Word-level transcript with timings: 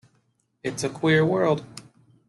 It’s 0.63 0.83
a 0.83 0.89
queer 0.89 1.23
world. 1.23 1.63